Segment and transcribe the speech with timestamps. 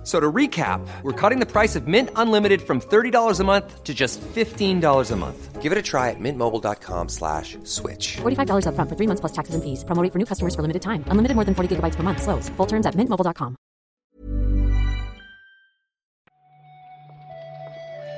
[0.00, 3.84] F- So to recap, we're cutting the price of Mint Unlimited from $30 a month
[3.84, 5.60] to just $15 a month.
[5.60, 8.16] Give it a try at mintmobile.com slash switch.
[8.22, 9.84] $45 upfront for three months plus taxes and fees.
[9.84, 11.04] Promo rate for new customers for limited time.
[11.10, 12.22] Unlimited more than 40 gigabytes per month.
[12.22, 12.48] Slows.
[12.56, 13.56] Full terms at mintmobile.com.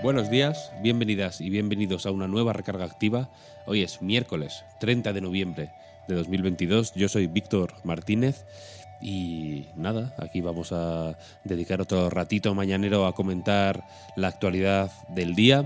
[0.02, 3.30] Buenos días, bienvenidas y bienvenidos a una nueva recarga activa.
[3.66, 5.70] Hoy es miércoles 30 de noviembre
[6.08, 6.92] de 2022.
[6.96, 8.44] Yo soy Víctor Martínez
[9.02, 13.84] y nada, aquí vamos a dedicar otro ratito mañanero a comentar
[14.16, 15.64] la actualidad del día.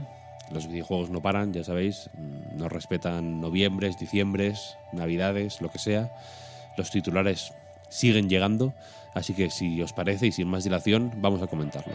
[0.50, 6.10] Los videojuegos no paran, ya sabéis, mm, no respetan noviembres, diciembres, navidades, lo que sea.
[6.78, 7.52] Los titulares
[7.90, 8.72] siguen llegando,
[9.14, 11.94] así que si os parece y sin más dilación, vamos a comentarlo.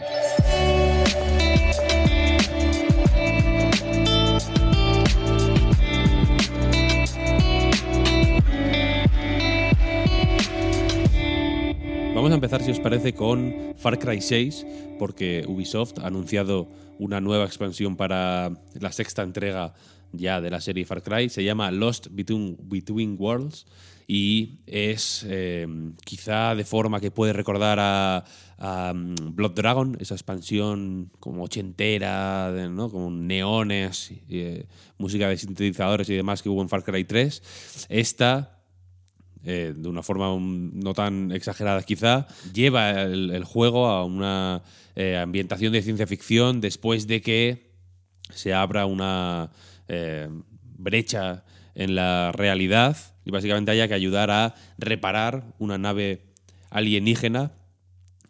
[12.22, 14.64] Vamos a empezar, si os parece, con Far Cry 6,
[14.96, 16.68] porque Ubisoft ha anunciado
[17.00, 19.74] una nueva expansión para la sexta entrega
[20.12, 21.28] ya de la serie Far Cry.
[21.30, 23.66] Se llama Lost Between, Worlds
[24.06, 25.66] y es eh,
[26.04, 32.88] quizá de forma que puede recordar a, um, Blood Dragon, esa expansión como ochentera, ¿no?
[32.88, 37.88] con neones, eh, música de sintetizadores y demás que hubo en Far Cry 3.
[37.88, 38.61] Esta
[39.44, 44.62] eh, de una forma no tan exagerada quizá, lleva el, el juego a una
[44.94, 47.72] eh, ambientación de ciencia ficción después de que
[48.30, 49.50] se abra una
[49.88, 50.28] eh,
[50.62, 56.26] brecha en la realidad y básicamente haya que ayudar a reparar una nave
[56.70, 57.52] alienígena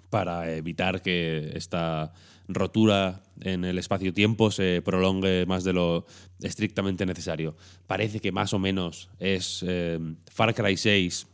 [0.08, 2.12] para evitar que esta
[2.48, 6.06] rotura en el espacio-tiempo se prolongue más de lo
[6.40, 7.56] estrictamente necesario.
[7.86, 9.98] Parece que más o menos es eh,
[10.30, 11.26] Far Cry 6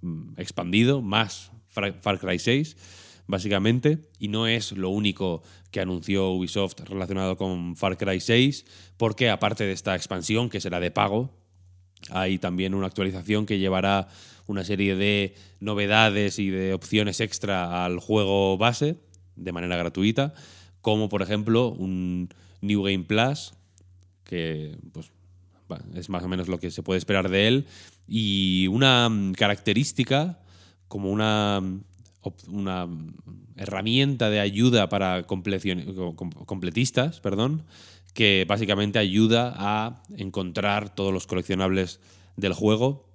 [0.00, 2.76] mm, expandido, más Far Far Cry 6,
[3.26, 8.64] básicamente, y no es lo único que anunció Ubisoft relacionado con Far Cry 6,
[8.96, 11.30] porque aparte de esta expansión, que será de pago,
[12.10, 14.08] hay también una actualización que llevará
[14.46, 18.98] una serie de novedades y de opciones extra al juego base
[19.36, 20.34] de manera gratuita,
[20.80, 22.28] como por ejemplo un
[22.60, 23.54] New Game Plus,
[24.24, 25.10] que pues,
[25.94, 27.66] es más o menos lo que se puede esperar de él,
[28.06, 30.40] y una característica
[30.88, 31.60] como una,
[32.48, 32.88] una
[33.56, 37.64] herramienta de ayuda para completistas, perdón,
[38.14, 42.00] que básicamente ayuda a encontrar todos los coleccionables
[42.36, 43.08] del juego,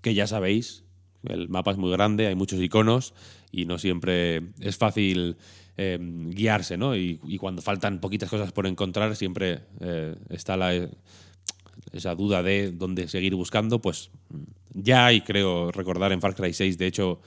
[0.00, 0.84] que ya sabéis,
[1.24, 3.12] el mapa es muy grande, hay muchos iconos
[3.52, 5.36] y no siempre es fácil
[5.76, 6.96] eh, guiarse, ¿no?
[6.96, 10.72] Y, y cuando faltan poquitas cosas por encontrar, siempre eh, está la,
[11.92, 16.52] esa duda de dónde seguir buscando, pues mm, ya hay, creo, recordar en Far Cry
[16.52, 17.20] 6, de hecho,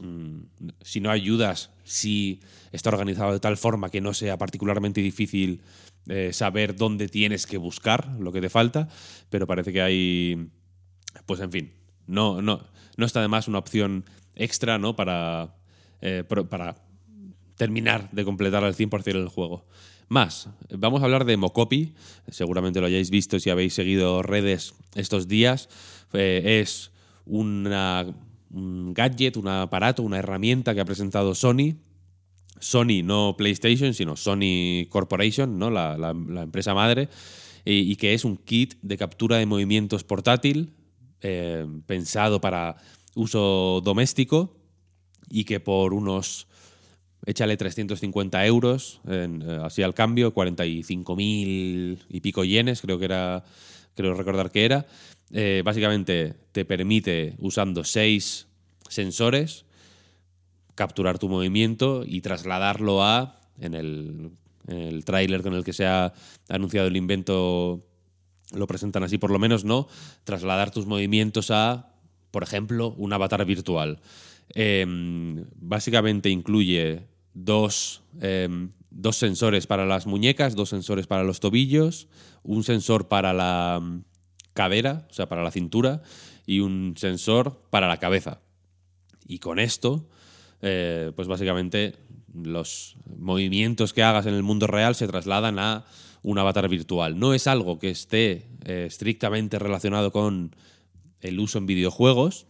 [0.00, 0.38] mm,
[0.80, 2.40] si no ayudas, si
[2.72, 5.62] está organizado de tal forma que no sea particularmente difícil
[6.08, 8.88] eh, saber dónde tienes que buscar lo que te falta,
[9.30, 10.48] pero parece que hay,
[11.26, 11.72] pues en fin,
[12.06, 12.64] no, no,
[12.96, 14.04] no está de más una opción
[14.34, 14.96] extra ¿no?
[14.96, 15.54] para,
[16.00, 16.76] eh, para
[17.56, 19.66] terminar de completar al 100% el juego.
[20.08, 21.94] Más, vamos a hablar de Mocopi,
[22.28, 25.68] seguramente lo hayáis visto si habéis seguido redes estos días.
[26.12, 26.90] Eh, es
[27.24, 27.64] un
[28.94, 31.76] gadget, un aparato, una herramienta que ha presentado Sony.
[32.60, 35.70] Sony, no PlayStation, sino Sony Corporation, ¿no?
[35.70, 37.08] la, empresa madre,
[37.64, 40.74] y, y que es un kit de captura de movimientos portátil
[41.24, 42.76] eh, pensado para
[43.14, 44.56] uso doméstico
[45.28, 46.46] y que por unos
[47.24, 49.28] échale 350 euros, eh,
[49.62, 53.44] así al cambio, 45.000 y pico yenes, creo que era,
[53.94, 54.86] creo recordar que era.
[55.30, 58.48] Eh, básicamente te permite, usando seis
[58.88, 59.64] sensores,
[60.74, 64.30] capturar tu movimiento y trasladarlo a, en el,
[64.66, 66.12] en el tráiler con el que se ha
[66.48, 67.86] anunciado el invento,
[68.52, 69.88] lo presentan así por lo menos, ¿no?
[70.24, 71.91] Trasladar tus movimientos a,
[72.32, 74.00] por ejemplo, un avatar virtual.
[74.54, 74.84] Eh,
[75.54, 78.48] básicamente incluye dos, eh,
[78.90, 82.08] dos sensores para las muñecas, dos sensores para los tobillos,
[82.42, 84.02] un sensor para la mm,
[84.54, 86.02] cadera, o sea, para la cintura,
[86.46, 88.40] y un sensor para la cabeza.
[89.26, 90.08] Y con esto,
[90.60, 91.94] eh, pues básicamente
[92.34, 95.84] los movimientos que hagas en el mundo real se trasladan a
[96.22, 97.18] un avatar virtual.
[97.18, 100.54] No es algo que esté eh, estrictamente relacionado con
[101.22, 102.46] el uso en videojuegos,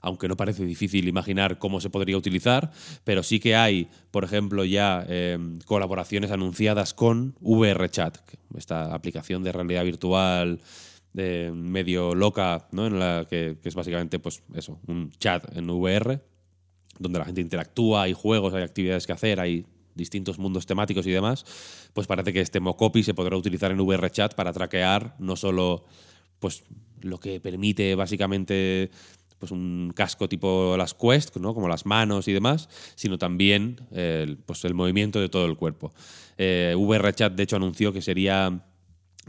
[0.00, 2.70] aunque no parece difícil imaginar cómo se podría utilizar,
[3.04, 8.18] pero sí que hay, por ejemplo, ya eh, colaboraciones anunciadas con VRChat,
[8.56, 10.60] esta aplicación de realidad virtual
[11.14, 12.86] medio loca, ¿no?
[12.86, 16.20] En la que, que es básicamente, pues eso, un chat en VR,
[16.98, 19.64] donde la gente interactúa, hay juegos, hay actividades que hacer, hay
[19.94, 21.44] distintos mundos temáticos y demás,
[21.92, 25.84] pues parece que este Mocopi se podrá utilizar en VRChat para traquear no solo
[26.44, 26.62] pues
[27.00, 28.90] lo que permite básicamente
[29.38, 31.54] pues un casco tipo las Quest, ¿no?
[31.54, 35.94] como las manos y demás, sino también el, pues el movimiento de todo el cuerpo.
[36.36, 38.62] Eh, VRChat, de hecho, anunció que sería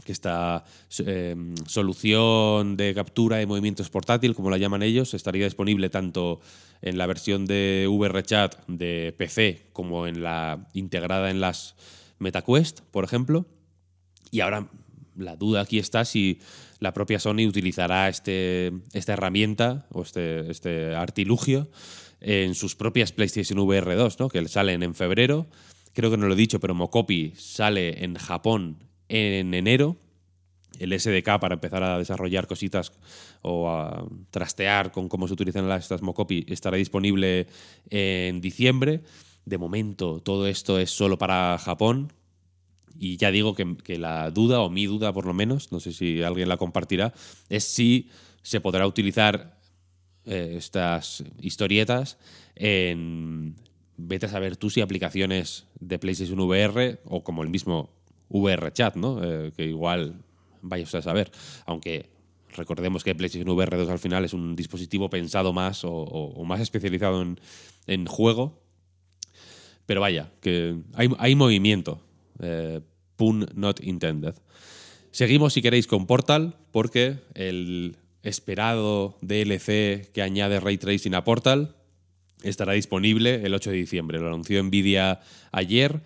[0.04, 0.64] que esta
[1.06, 1.34] eh,
[1.66, 6.40] solución de captura de movimientos portátil, como la llaman ellos, estaría disponible tanto
[6.82, 11.76] en la versión de VRChat de PC como en la integrada en las
[12.18, 13.46] MetaQuest, por ejemplo.
[14.30, 14.68] Y ahora
[15.16, 16.40] la duda aquí está si
[16.78, 21.68] la propia Sony utilizará este, esta herramienta o este, este artilugio
[22.20, 24.28] en sus propias PlayStation VR 2, ¿no?
[24.28, 25.46] que salen en febrero.
[25.92, 29.96] Creo que no lo he dicho, pero Mocopi sale en Japón en enero.
[30.78, 32.92] El SDK para empezar a desarrollar cositas
[33.40, 37.46] o a trastear con cómo se utilizan las, estas Mocopi estará disponible
[37.88, 39.00] en diciembre.
[39.46, 42.12] De momento, todo esto es solo para Japón.
[42.98, 46.22] Y ya digo que, la duda, o mi duda por lo menos, no sé si
[46.22, 47.12] alguien la compartirá,
[47.48, 48.10] es si
[48.42, 49.58] se podrá utilizar
[50.24, 52.18] eh, estas historietas
[52.54, 53.56] en,
[53.96, 57.90] vete a saber tú si aplicaciones de PlayStation VR o como el mismo
[58.28, 59.22] VR Chat, ¿no?
[59.22, 60.22] Eh, que igual
[60.62, 61.30] vayas a saber.
[61.64, 62.10] Aunque
[62.56, 67.24] recordemos que PlayStation VR 2 al final es un dispositivo pensado más o, más especializado
[67.86, 68.60] en, juego.
[69.86, 72.00] Pero vaya, que hay, movimiento.
[72.40, 72.80] Eh,
[73.16, 74.34] pun not intended.
[75.10, 81.76] Seguimos, si queréis, con Portal, porque el esperado DLC que añade Ray Tracing a Portal
[82.42, 84.18] estará disponible el 8 de diciembre.
[84.18, 85.20] Lo anunció Nvidia
[85.52, 86.02] ayer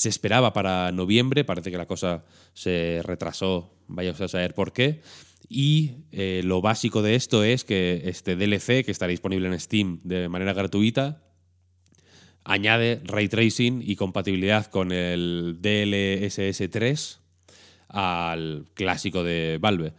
[0.00, 2.24] se esperaba para noviembre, parece que la cosa
[2.54, 5.02] se retrasó, vaya a saber por qué.
[5.48, 10.00] Y eh, lo básico de esto es que este DLC, que estará disponible en Steam
[10.02, 11.22] de manera gratuita,
[12.44, 17.20] añade ray tracing y compatibilidad con el DLSS 3
[17.88, 19.92] al clásico de Valve.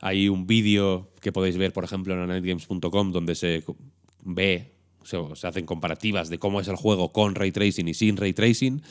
[0.00, 3.64] Hay un vídeo que podéis ver, por ejemplo, en anetgames.com donde se
[4.22, 4.76] ve
[5.06, 8.82] se, hacen comparativas de cómo es el juego con ray tracing y sin ray tracing.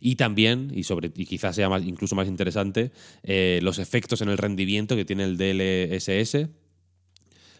[0.00, 2.92] Y también, y, sobre, y quizás sea incluso más interesante,
[3.22, 6.48] eh, los efectos en el rendimiento que tiene el DLSS,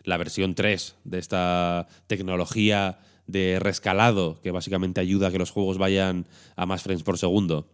[0.05, 5.79] la versión 3 de esta tecnología de rescalado que básicamente ayuda a que los juegos
[5.79, 7.69] vayan a más frames por segundo.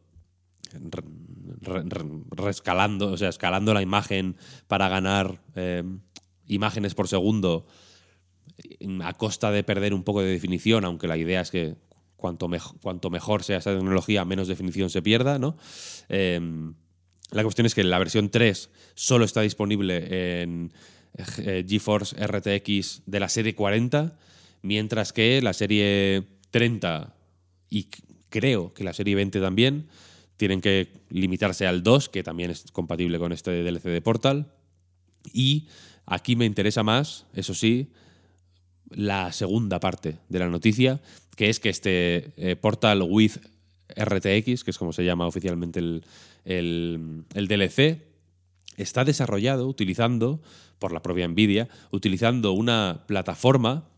[2.31, 4.37] rescalando, o sea, escalando la imagen
[4.69, 5.85] para ganar eh,
[6.47, 7.67] imágenes por segundo
[9.03, 11.77] a costa de perder un poco de definición, aunque la idea es que
[12.17, 12.49] cuanto,
[12.81, 15.57] cuanto mejor sea esa tecnología, menos definición se pierda, ¿no?
[16.09, 16.75] Em,
[17.31, 20.73] la cuestión es que la versión 3 solo está disponible en
[21.39, 24.17] eh, GeForce RTX de la serie 40,
[24.63, 27.15] mientras que la serie 30
[27.69, 27.89] y
[28.29, 29.89] creo que la serie 20 también
[30.37, 34.53] tienen que limitarse al 2, que también es compatible con este DLC de Portal.
[35.33, 35.69] Y
[36.07, 37.93] aquí me interesa más, eso sí,
[38.91, 41.01] la segunda parte de la noticia,
[41.37, 43.37] que es que este eh, Portal with
[43.95, 46.05] RTX, que es como se llama oficialmente el,
[46.45, 48.03] el, DLC,
[48.77, 50.43] está desarrollado utilizando,
[50.79, 53.89] por la propia Nvidia, utilizando una plataforma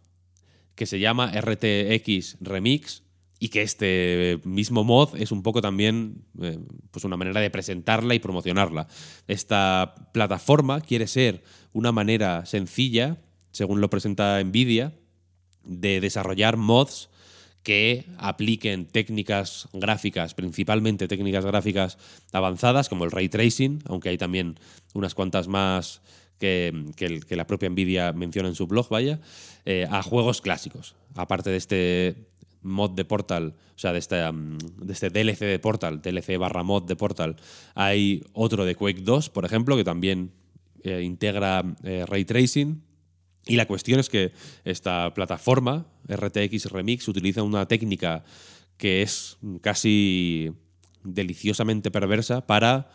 [0.74, 3.02] que se llama RTX Remix
[3.38, 6.58] y que este mismo mod es un poco también eh,
[6.90, 8.88] pues una manera de presentarla y promocionarla.
[9.28, 13.18] Esta plataforma quiere ser una manera sencilla
[13.54, 14.92] según lo presenta Nvidia,
[15.62, 17.08] de desarrollar mods
[17.62, 21.96] que apliquen técnicas gráficas, principalmente técnicas gráficas
[22.32, 24.58] avanzadas, como el ray tracing, aunque hay también
[24.92, 26.02] unas cuantas más
[26.38, 29.20] que, la propia Nvidia menciona en su blog, vaya,
[29.64, 30.94] eh, a juegos clásicos.
[31.14, 32.16] Aparte de este
[32.62, 36.84] mod de Portal, o sea, de este, de este DLC de Portal, DLC barra mod
[36.84, 37.36] de Portal,
[37.74, 40.32] hay otro de Quake 2, por ejemplo, que también
[40.82, 42.82] eh, integra eh, ray tracing
[43.46, 44.32] y la cuestión es que
[44.64, 48.24] esta plataforma, RTX Remix, utiliza una técnica
[48.78, 50.52] que es casi
[51.02, 52.90] deliciosamente perversa para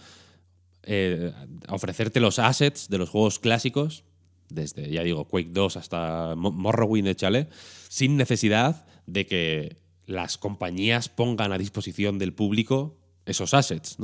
[0.91, 1.31] eh,
[1.67, 4.05] ofrecerte los assets de los juegos clásicos,
[4.49, 7.47] desde, ya digo, Quake 2 hasta Morrowind, échale,
[7.89, 9.77] sin necesidad de que
[10.07, 13.97] las compañías pongan a disposición del público esos assets.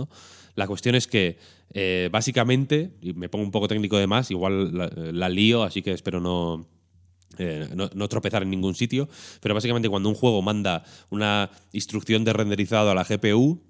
[0.54, 1.40] La cuestión es que,
[1.74, 4.72] eh, básicamente, y me pongo un poco técnico de más, igual
[5.20, 6.68] la, lío, así que espero no,
[7.40, 9.10] eh, no, no tropezar en ningún sitio,
[9.42, 13.64] pero básicamente cuando un juego manda una instrucción de renderizado a la GPU,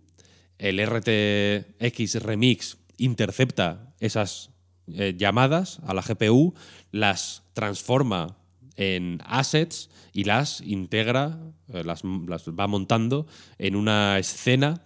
[0.57, 4.51] el RTX Remix intercepta esas
[4.93, 6.53] eh, llamadas a la GPU,
[6.91, 8.37] las transforma
[8.75, 13.25] en assets y las integra, eh, las, va montando
[13.57, 14.85] en una escena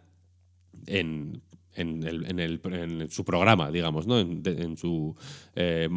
[0.85, 1.41] en,
[1.75, 2.03] en,
[2.39, 4.19] el- su programa, digamos, ¿no?
[4.19, 5.15] en, su,
[5.55, 5.89] eh,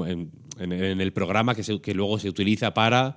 [0.58, 3.16] en, el programa que, luego se utiliza para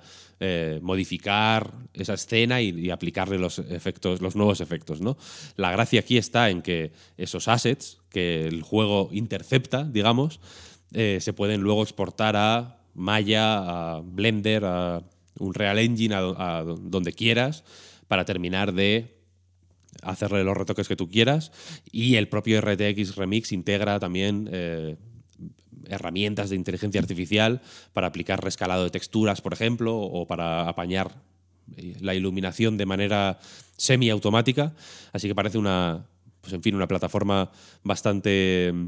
[0.82, 5.00] modificar esa escena y, y aplicarle los efectos, los nuevos efectos.
[5.00, 5.16] ¿no?
[5.56, 10.40] La gracia aquí está en que esos assets que el juego intercepta, digamos,
[10.94, 15.02] eh, se pueden luego exportar a Maya, a Blender, a
[15.38, 17.62] Unreal Engine, a, a donde quieras,
[18.08, 19.20] para terminar de
[20.00, 21.52] hacerle los retoques que tú quieras.
[21.92, 24.96] Y el propio RTX Remix integra también eh,
[25.84, 27.60] herramientas de inteligencia artificial
[27.92, 31.20] para aplicar rescalado de texturas, por ejemplo, o para apañar
[31.76, 33.40] eh, la iluminación de manera
[33.76, 34.74] semiautomática.
[35.12, 36.06] Así que parece una,
[36.46, 37.50] pues en fin, una plataforma
[37.82, 38.86] bastante mm,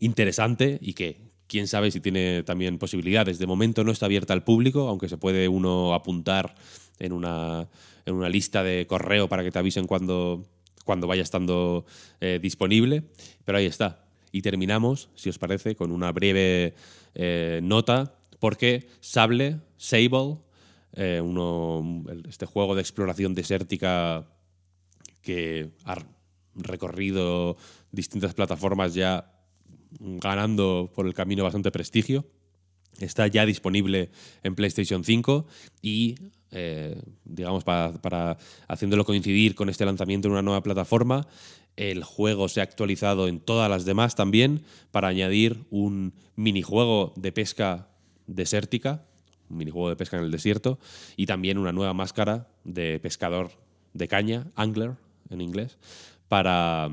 [0.00, 3.38] interesante y que quién sabe si tiene también posibilidades.
[3.38, 6.56] De momento no está abierta al público, aunque se puede uno apuntar
[6.98, 7.68] en una,
[8.04, 10.44] en una lista de correo para que te avisen cuando,
[10.84, 11.86] cuando vaya estando
[12.20, 13.04] eh, disponible.
[13.44, 14.04] Pero ahí está.
[14.32, 16.74] Y terminamos, si os parece, con una breve
[17.14, 20.38] eh, nota, porque Sable, Sable,
[20.94, 24.26] eh, uno, este juego de exploración desértica
[25.22, 25.70] que
[26.54, 27.56] recorrido
[27.92, 29.30] distintas plataformas ya
[30.00, 32.26] ganando por el camino bastante prestigio.
[32.98, 34.10] Está ya disponible
[34.42, 35.46] en PlayStation 5
[35.82, 36.14] y,
[36.52, 41.26] eh, digamos, para, para haciéndolo coincidir con este lanzamiento en una nueva plataforma,
[41.76, 47.32] el juego se ha actualizado en todas las demás también para añadir un minijuego de
[47.32, 47.88] pesca
[48.26, 49.04] desértica,
[49.50, 50.78] un minijuego de pesca en el desierto,
[51.16, 53.50] y también una nueva máscara de pescador
[53.92, 54.92] de caña, angler
[55.30, 55.78] en inglés,
[56.34, 56.90] para,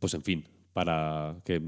[0.00, 1.62] pues en fin, para que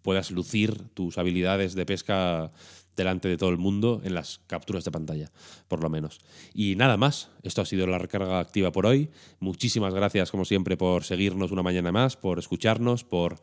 [0.00, 2.52] puedas lucir tus habilidades de pesca
[2.94, 5.32] delante de todo el mundo en las capturas de pantalla,
[5.66, 6.20] por lo menos.
[6.54, 9.10] Y nada más, esto ha sido la recarga activa por hoy.
[9.40, 13.40] Muchísimas gracias, como siempre, por seguirnos una mañana más, por escucharnos, por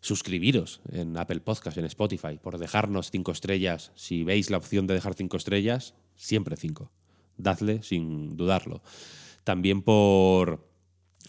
[0.00, 3.92] suscribiros en Apple Podcast, en Spotify, por dejarnos cinco estrellas.
[3.94, 6.90] Si veis la opción de dejar cinco estrellas, siempre cinco.
[7.36, 8.82] Dadle sin dudarlo.
[9.44, 10.71] También por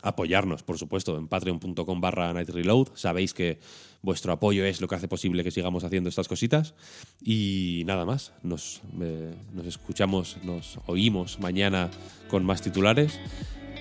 [0.04, 2.90] apoyarnos, por supuesto, en patreon.com barra nightreload.
[2.94, 3.60] Sabéis que
[4.02, 6.76] vuestro apoyo es lo que hace posible que sigamos haciendo estas cositas.
[7.24, 11.90] Y nada más, nos, eh, nos escuchamos, nos oímos mañana
[12.30, 13.20] con más titulares.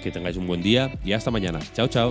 [0.02, 1.60] Que tengáis un buen día y hasta mañana.
[1.74, 2.10] Chao, chao.